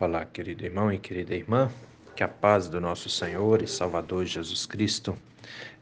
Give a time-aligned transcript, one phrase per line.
[0.00, 1.68] Olá, querido irmão e querida irmã,
[2.14, 5.18] que a paz do nosso Senhor e Salvador Jesus Cristo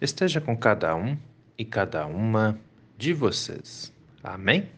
[0.00, 1.18] esteja com cada um
[1.58, 2.58] e cada uma
[2.96, 3.92] de vocês.
[4.24, 4.70] Amém?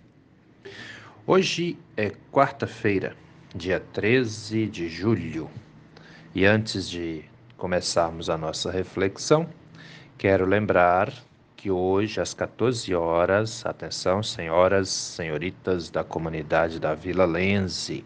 [1.24, 3.15] Hoje é quarta-feira,
[3.54, 5.49] dia 13 de julho,
[6.35, 7.25] e antes de
[7.57, 9.49] começarmos a nossa reflexão,
[10.19, 11.13] quero lembrar
[11.57, 18.05] que hoje às 14 horas, atenção, senhoras, senhoritas da comunidade da Vila Lense,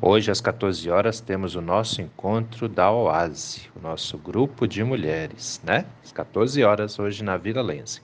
[0.00, 5.60] Hoje, às 14 horas, temos o nosso encontro da Oase, o nosso grupo de mulheres,
[5.64, 5.86] né?
[6.04, 8.00] Às 14 horas, hoje na Vila Lense.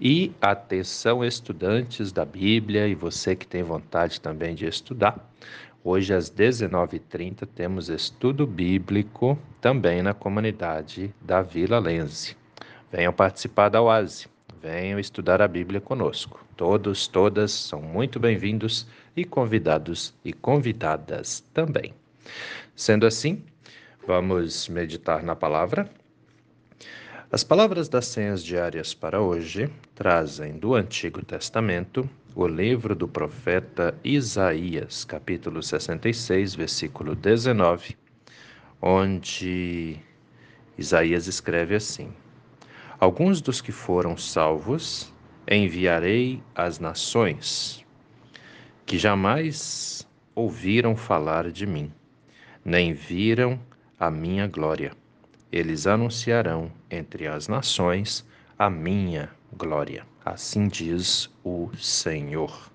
[0.00, 5.32] E atenção, estudantes da Bíblia e você que tem vontade também de estudar.
[5.84, 12.36] Hoje, às 19h30, temos estudo bíblico também na comunidade da Vila Lense.
[12.90, 14.26] Venham participar da Oase,
[14.62, 16.46] venham estudar a Bíblia conosco.
[16.56, 21.92] Todos, todas são muito bem-vindos e convidados e convidadas também.
[22.76, 23.42] Sendo assim,
[24.06, 25.90] vamos meditar na palavra.
[27.32, 33.98] As palavras das senhas diárias para hoje trazem do Antigo Testamento o livro do profeta
[34.04, 37.96] Isaías, capítulo 66, versículo 19,
[38.80, 39.98] onde
[40.78, 42.12] Isaías escreve assim:
[43.02, 45.12] Alguns dos que foram salvos
[45.50, 47.84] enviarei às nações
[48.86, 51.92] que jamais ouviram falar de mim,
[52.64, 53.58] nem viram
[53.98, 54.92] a minha glória.
[55.50, 58.24] Eles anunciarão entre as nações
[58.56, 60.06] a minha glória.
[60.24, 62.70] Assim diz o Senhor.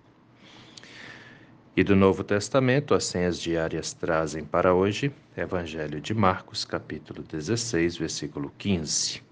[1.73, 7.95] E do Novo Testamento, as senhas diárias trazem para hoje Evangelho de Marcos, capítulo 16,
[7.95, 9.25] versículo 15,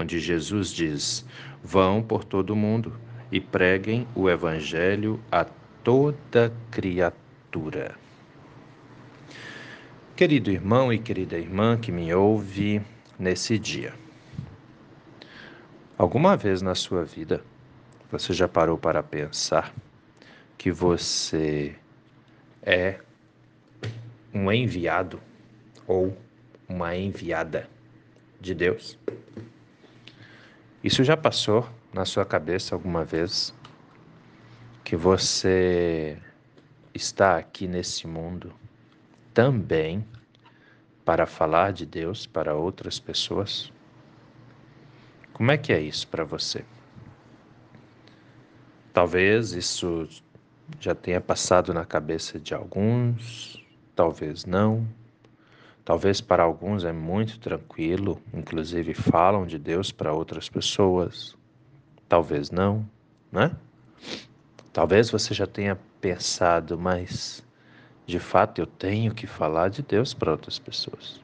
[0.00, 1.26] onde Jesus diz:
[1.62, 2.98] Vão por todo o mundo
[3.30, 5.44] e preguem o Evangelho a
[5.84, 7.94] toda criatura.
[10.16, 12.80] Querido irmão e querida irmã que me ouve
[13.18, 13.92] nesse dia,
[15.96, 17.44] alguma vez na sua vida
[18.10, 19.72] você já parou para pensar
[20.58, 21.74] que você
[22.62, 23.00] é
[24.32, 25.20] um enviado
[25.86, 26.16] ou
[26.68, 27.68] uma enviada
[28.40, 28.98] de Deus?
[30.82, 33.54] Isso já passou na sua cabeça alguma vez?
[34.90, 36.18] que você
[36.92, 38.52] está aqui nesse mundo
[39.32, 40.04] também
[41.04, 43.72] para falar de Deus para outras pessoas?
[45.32, 46.64] Como é que é isso para você?
[48.92, 50.08] Talvez isso
[50.80, 53.64] já tenha passado na cabeça de alguns,
[53.94, 54.84] talvez não.
[55.90, 61.36] Talvez para alguns é muito tranquilo, inclusive falam de Deus para outras pessoas.
[62.08, 62.88] Talvez não,
[63.32, 63.50] né?
[64.72, 67.44] Talvez você já tenha pensado, mas
[68.06, 71.20] de fato eu tenho que falar de Deus para outras pessoas.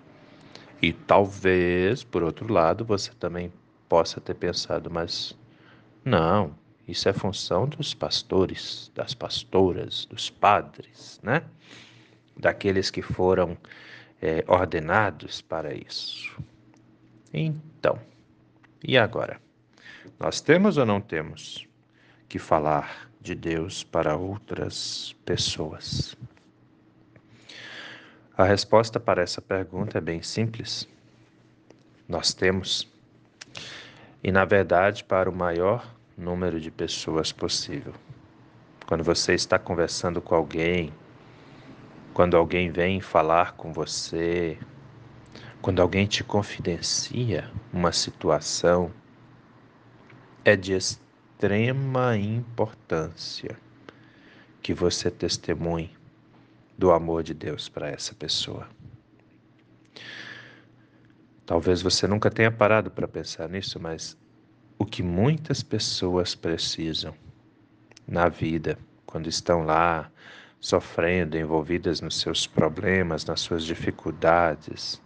[0.83, 3.53] E talvez, por outro lado, você também
[3.89, 5.39] possa ter pensado, mas
[6.05, 6.53] não,
[6.89, 11.45] isso é função dos pastores, das pastoras, dos padres, né?
[12.37, 13.57] Daqueles que foram
[14.21, 16.37] é, ordenados para isso.
[17.33, 17.99] Então,
[18.83, 19.41] e agora?
[20.19, 21.67] Nós temos ou não temos
[22.29, 26.17] que falar de Deus para outras pessoas?
[28.37, 30.89] A resposta para essa pergunta é bem simples.
[32.09, 32.87] Nós temos.
[34.23, 37.93] E, na verdade, para o maior número de pessoas possível.
[38.87, 40.93] Quando você está conversando com alguém,
[42.17, 44.59] quando alguém vem falar com você,
[45.61, 48.91] quando alguém te confidencia uma situação,
[50.43, 53.59] é de extrema importância
[54.63, 55.95] que você testemunhe
[56.79, 58.67] do amor de Deus para essa pessoa.
[61.45, 64.17] Talvez você nunca tenha parado para pensar nisso, mas
[64.79, 67.15] o que muitas pessoas precisam
[68.09, 70.11] na vida, quando estão lá
[70.61, 75.01] sofrendo, envolvidas nos seus problemas, nas suas dificuldades,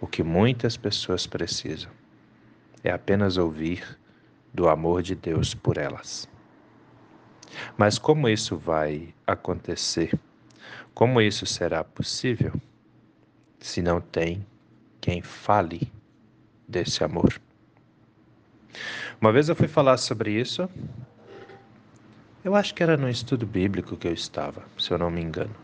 [0.00, 1.90] o que muitas pessoas precisam
[2.82, 3.98] é apenas ouvir
[4.52, 6.28] do amor de Deus por elas.
[7.76, 10.18] Mas como isso vai acontecer?
[10.94, 12.52] Como isso será possível
[13.58, 14.46] se não tem
[15.00, 15.92] quem fale
[16.66, 17.40] desse amor?
[19.20, 20.68] Uma vez eu fui falar sobre isso,
[22.44, 25.54] eu acho que era no estudo bíblico que eu estava, se eu não me engano.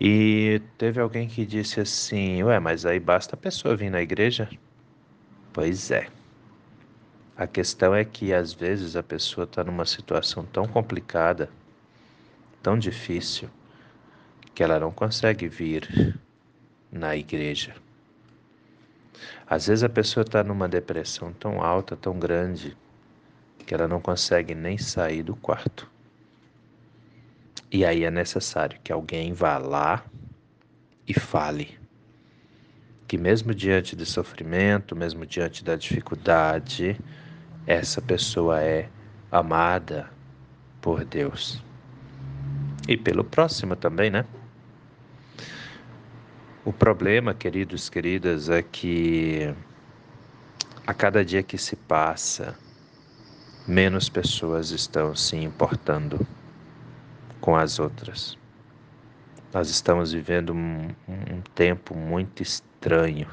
[0.00, 4.48] E teve alguém que disse assim: Ué, mas aí basta a pessoa vir na igreja?
[5.52, 6.08] Pois é.
[7.36, 11.48] A questão é que às vezes a pessoa está numa situação tão complicada,
[12.62, 13.48] tão difícil,
[14.54, 16.18] que ela não consegue vir
[16.90, 17.76] na igreja.
[19.46, 22.76] Às vezes a pessoa está numa depressão tão alta, tão grande,
[23.68, 25.90] que ela não consegue nem sair do quarto.
[27.70, 30.02] E aí é necessário que alguém vá lá
[31.06, 31.78] e fale
[33.06, 36.98] que, mesmo diante do sofrimento, mesmo diante da dificuldade,
[37.66, 38.88] essa pessoa é
[39.30, 40.08] amada
[40.80, 41.62] por Deus
[42.88, 44.24] e pelo próximo também, né?
[46.64, 49.54] O problema, queridos, queridas, é que
[50.86, 52.56] a cada dia que se passa,
[53.68, 56.26] menos pessoas estão se importando
[57.38, 58.38] com as outras.
[59.52, 63.28] Nós estamos vivendo um, um tempo muito estranho,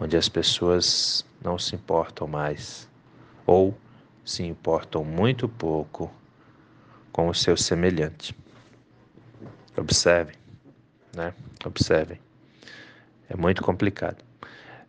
[0.00, 2.88] onde as pessoas não se importam mais,
[3.46, 3.78] ou
[4.24, 6.12] se importam muito pouco
[7.12, 8.36] com o seu semelhante.
[9.76, 10.34] Observem,
[11.14, 11.32] né?
[11.64, 12.20] Observem.
[13.28, 14.24] É muito complicado.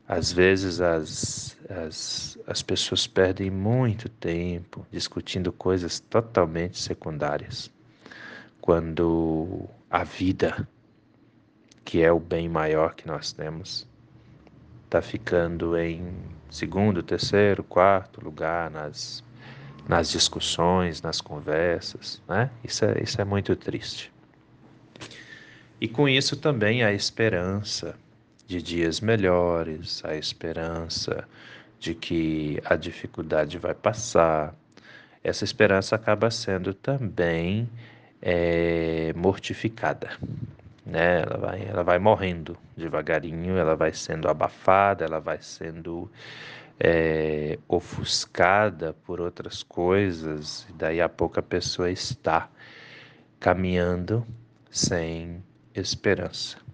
[0.07, 7.69] Às vezes as, as, as pessoas perdem muito tempo discutindo coisas totalmente secundárias,
[8.62, 10.68] quando a vida,
[11.83, 13.86] que é o bem maior que nós temos,
[14.86, 16.13] está ficando em
[16.50, 19.21] segundo, terceiro, quarto lugar nas,
[19.89, 22.50] nas discussões, nas conversas, né?
[22.63, 24.09] Isso é, isso é muito triste.
[25.81, 27.94] E com isso também a esperança
[28.47, 31.27] de dias melhores, a esperança
[31.79, 34.55] de que a dificuldade vai passar.
[35.23, 37.69] Essa esperança acaba sendo também
[38.21, 40.17] é, mortificada,
[40.85, 41.21] né?
[41.21, 46.09] Ela vai, ela vai morrendo devagarinho, ela vai sendo abafada, ela vai sendo
[46.79, 52.49] é, ofuscada por outras coisas, e daí a pouco a pessoa está
[53.39, 54.25] caminhando
[54.71, 55.44] sem
[55.75, 56.67] esperança.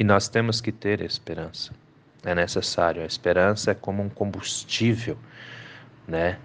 [0.00, 1.74] E nós temos que ter esperança.
[2.24, 3.02] É necessário.
[3.02, 5.18] A esperança é como um combustível,
[6.08, 6.38] né?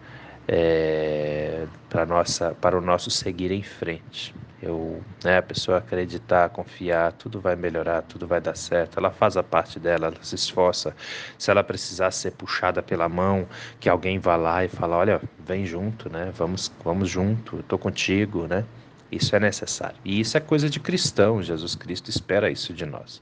[0.45, 4.35] É, para nossa, para o nosso seguir em frente.
[4.61, 8.99] Eu, né, a pessoa acreditar, confiar, tudo vai melhorar, tudo vai dar certo.
[8.99, 10.93] Ela faz a parte dela, ela se esforça.
[11.37, 13.47] Se ela precisar ser puxada pela mão,
[13.79, 16.29] que alguém vá lá e fala, olha, vem junto, né?
[16.35, 18.65] Vamos, vamos junto, tô contigo, né?
[19.11, 19.97] Isso é necessário.
[20.03, 21.41] E isso é coisa de cristão.
[21.41, 23.21] Jesus Cristo espera isso de nós.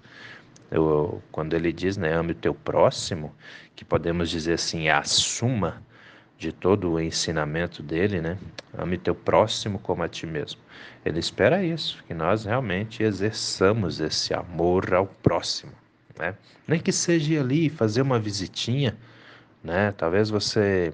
[0.71, 3.33] Eu, quando ele diz, né, ame o teu próximo,
[3.75, 5.83] que podemos dizer assim, é a suma
[6.37, 8.37] de todo o ensinamento dele, né?
[8.77, 10.59] Ame teu próximo como a ti mesmo.
[11.05, 15.71] Ele espera isso, que nós realmente exerçamos esse amor ao próximo,
[16.17, 16.35] né?
[16.67, 18.97] Nem que seja ali fazer uma visitinha,
[19.63, 19.93] né?
[19.95, 20.93] Talvez você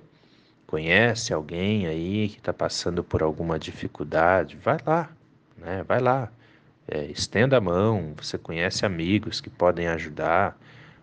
[0.69, 5.09] conhece alguém aí que está passando por alguma dificuldade, vai lá,
[5.57, 5.83] né?
[5.87, 6.31] Vai lá,
[6.87, 8.13] é, estenda a mão.
[8.17, 10.55] Você conhece amigos que podem ajudar,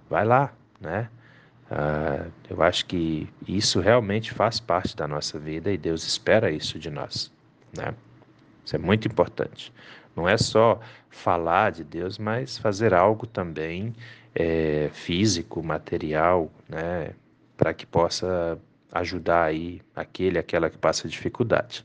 [0.08, 1.08] vai lá, né?
[1.68, 6.78] Uh, eu acho que isso realmente faz parte da nossa vida e Deus espera isso
[6.78, 7.32] de nós,
[7.76, 7.92] né?
[8.64, 9.72] Isso é muito importante.
[10.14, 10.78] Não é só
[11.10, 13.96] falar de Deus, mas fazer algo também
[14.32, 17.10] é, físico, material, né?
[17.56, 18.56] Para que possa
[18.92, 21.84] ajudar aí aquele, aquela que passa dificuldade.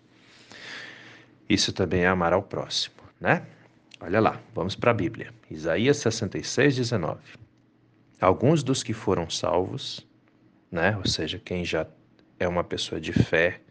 [1.50, 3.46] Isso também é amar ao próximo, né?
[4.00, 5.34] Olha lá, vamos para a Bíblia.
[5.50, 7.20] Isaías 66, 19.
[8.20, 10.08] Alguns dos que foram salvos,
[10.72, 10.96] né?
[10.98, 11.86] Ou seja, quem já
[12.40, 13.62] é uma pessoa de fé,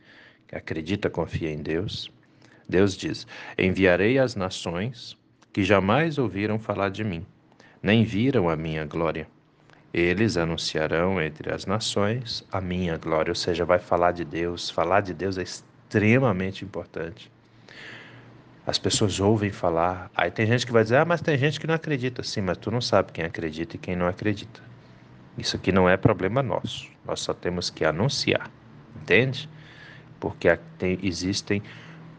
[0.46, 2.10] que acredita, confia em Deus.
[2.68, 3.26] Deus diz:
[3.58, 5.16] Enviarei às nações
[5.52, 7.26] que jamais ouviram falar de mim,
[7.82, 9.26] nem viram a minha glória.
[9.92, 14.70] Eles anunciarão entre as nações a minha glória, ou seja, vai falar de Deus.
[14.70, 17.30] Falar de Deus é extremamente importante.
[18.64, 20.09] As pessoas ouvem falar.
[20.14, 22.23] Aí tem gente que vai dizer: ah, mas tem gente que não acredita.
[22.23, 24.62] Sim, mas tu não sabe quem acredita e quem não acredita.
[25.37, 26.88] Isso aqui não é problema nosso.
[27.04, 28.49] Nós só temos que anunciar.
[28.94, 29.49] Entende?
[30.20, 31.62] Porque tem, existem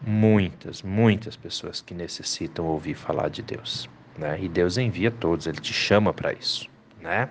[0.06, 3.90] muitas, muitas pessoas que necessitam ouvir falar de Deus.
[4.18, 4.40] Né?
[4.42, 6.70] E Deus envia todos, Ele te chama para isso.
[7.02, 7.30] Né?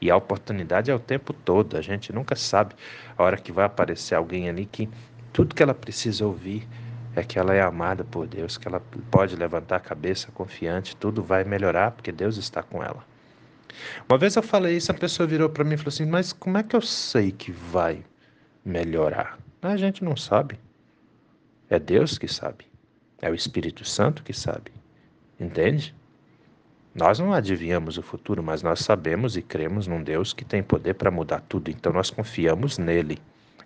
[0.00, 1.76] E a oportunidade é o tempo todo.
[1.76, 2.74] A gente nunca sabe
[3.16, 4.88] a hora que vai aparecer alguém ali que
[5.32, 6.66] tudo que ela precisa ouvir
[7.14, 11.22] é que ela é amada por Deus, que ela pode levantar a cabeça confiante, tudo
[11.22, 13.04] vai melhorar porque Deus está com ela.
[14.08, 16.58] Uma vez eu falei isso, a pessoa virou para mim e falou assim: Mas como
[16.58, 18.04] é que eu sei que vai
[18.64, 19.38] melhorar?
[19.62, 20.58] A gente não sabe.
[21.68, 22.66] É Deus que sabe.
[23.20, 24.72] É o Espírito Santo que sabe.
[25.38, 25.94] Entende?
[26.94, 30.94] Nós não adivinhamos o futuro, mas nós sabemos e cremos num Deus que tem poder
[30.94, 31.70] para mudar tudo.
[31.70, 33.18] Então nós confiamos nele,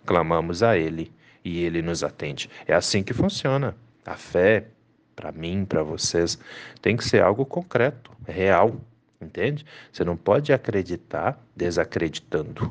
[0.05, 1.11] clamamos a ele
[1.45, 2.51] e ele nos atende.
[2.67, 3.75] É assim que funciona.
[4.05, 4.67] A fé
[5.15, 6.39] para mim, para vocês,
[6.83, 8.77] tem que ser algo concreto, real,
[9.21, 9.65] entende?
[9.93, 12.71] Você não pode acreditar desacreditando.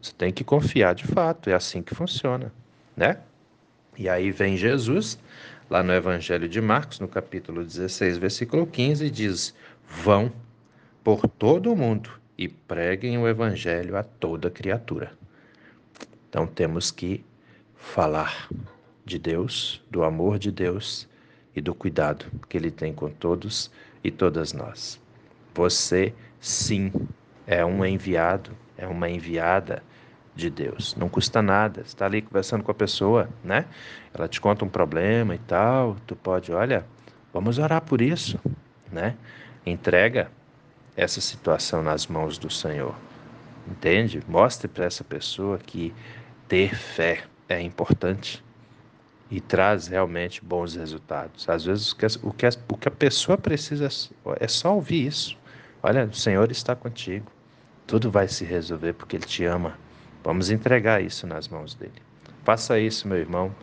[0.00, 2.52] Você tem que confiar de fato, é assim que funciona,
[2.96, 3.18] né?
[3.96, 5.18] E aí vem Jesus,
[5.70, 9.54] lá no Evangelho de Marcos, no capítulo 16, versículo 15, diz:
[9.88, 10.32] Vão
[11.02, 15.12] por todo o mundo e preguem o Evangelho a toda criatura.
[16.28, 17.24] Então temos que
[17.76, 18.48] falar
[19.04, 21.08] de Deus, do amor de Deus
[21.54, 23.70] e do cuidado que Ele tem com todos
[24.02, 25.00] e todas nós.
[25.54, 26.92] Você, sim,
[27.46, 29.82] é um enviado, é uma enviada
[30.34, 30.96] de Deus.
[30.96, 31.82] Não custa nada.
[31.82, 33.66] Está ali conversando com a pessoa, né?
[34.12, 35.96] Ela te conta um problema e tal.
[36.06, 36.84] Tu pode, olha,
[37.32, 38.38] vamos orar por isso,
[38.90, 39.16] né?
[39.66, 40.30] Entrega
[40.96, 42.94] essa situação nas mãos do Senhor.
[43.66, 44.22] Entende?
[44.28, 45.94] Mostre para essa pessoa que
[46.46, 48.44] ter fé é importante
[49.30, 51.48] e traz realmente bons resultados.
[51.48, 52.06] Às vezes o que,
[52.68, 53.88] o que, a, pessoa precisa
[54.38, 55.36] é só ouvir isso.
[55.82, 57.26] Olha, o Senhor está contigo.
[57.86, 59.78] Tudo vai se resolver porque Ele te ama.
[60.22, 61.92] Vamos entregar isso nas mãos dele.
[62.44, 63.54] Faça isso, meu irmão.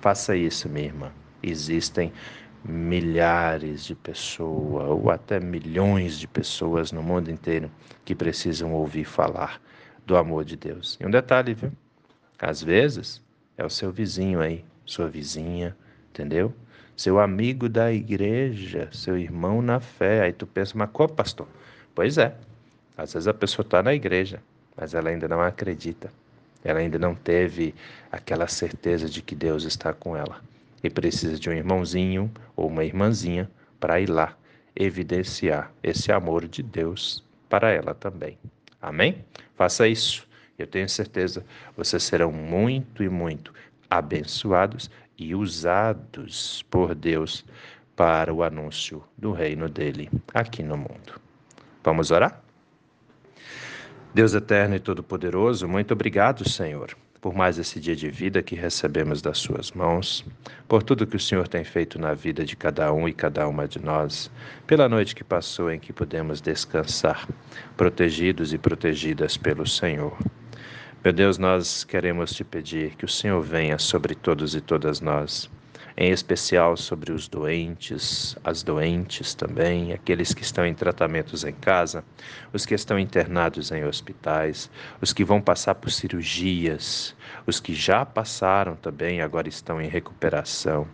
[0.00, 1.12] Faça isso, minha irmã.
[1.42, 2.12] Existem
[2.68, 7.70] milhares de pessoas, ou até milhões de pessoas no mundo inteiro
[8.04, 9.60] que precisam ouvir falar
[10.04, 10.98] do amor de Deus.
[11.00, 11.72] E um detalhe, viu?
[12.38, 13.22] Às vezes
[13.56, 15.76] é o seu vizinho aí, sua vizinha,
[16.10, 16.52] entendeu?
[16.96, 20.22] Seu amigo da igreja, seu irmão na fé.
[20.22, 21.48] Aí tu pensa, mas qual pastor?
[21.94, 22.34] Pois é,
[22.96, 24.42] às vezes a pessoa está na igreja,
[24.76, 26.12] mas ela ainda não acredita.
[26.64, 27.74] Ela ainda não teve
[28.10, 30.40] aquela certeza de que Deus está com ela
[30.82, 34.36] e precisa de um irmãozinho ou uma irmãzinha para ir lá
[34.74, 38.38] evidenciar esse amor de Deus para ela também.
[38.80, 39.24] Amém?
[39.54, 40.26] Faça isso.
[40.58, 41.44] Eu tenho certeza
[41.76, 43.52] vocês serão muito e muito
[43.90, 47.44] abençoados e usados por Deus
[47.94, 51.20] para o anúncio do reino dele aqui no mundo.
[51.82, 52.42] Vamos orar?
[54.12, 59.20] Deus eterno e todo-poderoso, muito obrigado, Senhor, por mais esse dia de vida que recebemos
[59.20, 60.24] das Suas mãos,
[60.68, 63.66] por tudo que o Senhor tem feito na vida de cada um e cada uma
[63.66, 64.30] de nós,
[64.64, 67.26] pela noite que passou em que pudemos descansar,
[67.76, 70.16] protegidos e protegidas pelo Senhor.
[71.02, 75.50] Meu Deus, nós queremos te pedir que o Senhor venha sobre todos e todas nós
[75.96, 82.04] em especial sobre os doentes, as doentes também, aqueles que estão em tratamentos em casa,
[82.52, 88.04] os que estão internados em hospitais, os que vão passar por cirurgias, os que já
[88.04, 90.86] passaram também agora estão em recuperação.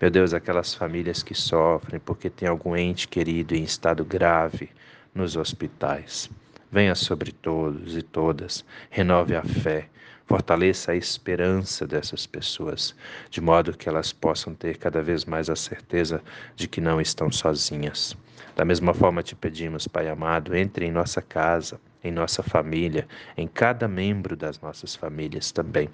[0.00, 4.70] Meu Deus, aquelas famílias que sofrem porque tem algum ente querido em estado grave
[5.14, 6.28] nos hospitais.
[6.72, 9.88] Venha sobre todos e todas, renove a fé,
[10.26, 12.94] Fortaleça a esperança dessas pessoas,
[13.30, 16.22] de modo que elas possam ter cada vez mais a certeza
[16.56, 18.16] de que não estão sozinhas.
[18.54, 23.46] Da mesma forma te pedimos, Pai amado, entre em nossa casa, em nossa família, em
[23.46, 25.88] cada membro das nossas famílias também.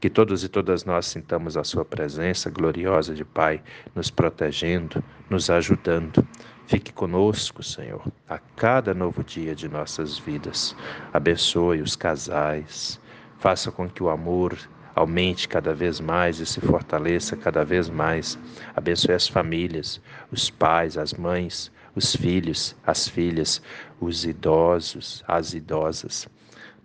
[0.00, 3.60] Que todos e todas nós sintamos a Sua presença gloriosa de Pai,
[3.94, 6.26] nos protegendo, nos ajudando.
[6.66, 10.76] Fique conosco, Senhor, a cada novo dia de nossas vidas.
[11.12, 13.00] Abençoe os casais,
[13.38, 14.58] Faça com que o amor
[14.94, 18.36] aumente cada vez mais e se fortaleça cada vez mais.
[18.74, 20.00] Abençoe as famílias,
[20.32, 23.62] os pais, as mães, os filhos, as filhas,
[24.00, 26.28] os idosos, as idosas.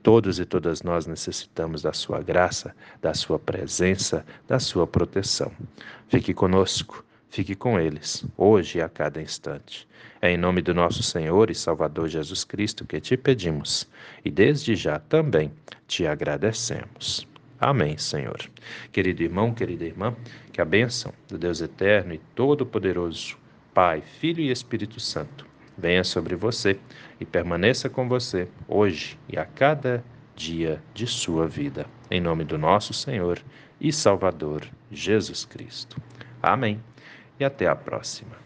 [0.03, 5.51] Todos e todas nós necessitamos da sua graça, da sua presença, da sua proteção.
[6.07, 9.87] Fique conosco, fique com eles, hoje e a cada instante.
[10.21, 13.89] É em nome do nosso Senhor e Salvador Jesus Cristo que te pedimos
[14.23, 15.51] e desde já também
[15.87, 17.27] te agradecemos.
[17.59, 18.37] Amém, Senhor.
[18.91, 20.15] Querido irmão, querida irmã,
[20.51, 23.35] que a bênção do Deus eterno e todo-poderoso,
[23.73, 26.79] Pai, Filho e Espírito Santo, venha sobre você
[27.19, 30.03] e permaneça com você hoje e a cada
[30.35, 31.87] dia de sua vida.
[32.11, 33.41] Em nome do nosso Senhor
[33.81, 35.99] e Salvador Jesus Cristo.
[36.39, 36.79] Amém.
[37.39, 38.42] E até a próxima.